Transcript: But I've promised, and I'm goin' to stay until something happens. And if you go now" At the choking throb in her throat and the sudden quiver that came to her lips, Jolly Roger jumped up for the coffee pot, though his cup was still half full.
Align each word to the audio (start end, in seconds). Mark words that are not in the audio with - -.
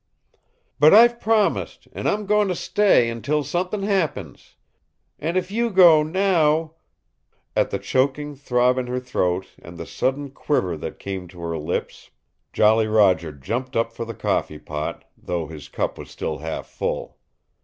But 0.79 0.95
I've 0.95 1.19
promised, 1.19 1.87
and 1.93 2.09
I'm 2.09 2.25
goin' 2.25 2.47
to 2.47 2.55
stay 2.55 3.07
until 3.07 3.43
something 3.43 3.83
happens. 3.83 4.55
And 5.19 5.37
if 5.37 5.51
you 5.51 5.69
go 5.69 6.01
now" 6.01 6.73
At 7.55 7.69
the 7.69 7.77
choking 7.77 8.35
throb 8.35 8.79
in 8.79 8.87
her 8.87 8.99
throat 8.99 9.45
and 9.61 9.77
the 9.77 9.85
sudden 9.85 10.31
quiver 10.31 10.75
that 10.75 10.97
came 10.97 11.27
to 11.27 11.39
her 11.41 11.55
lips, 11.55 12.09
Jolly 12.51 12.87
Roger 12.87 13.31
jumped 13.31 13.75
up 13.75 13.93
for 13.93 14.03
the 14.03 14.15
coffee 14.15 14.57
pot, 14.57 15.03
though 15.15 15.45
his 15.45 15.69
cup 15.69 15.99
was 15.99 16.09
still 16.09 16.39
half 16.39 16.65
full. 16.65 17.19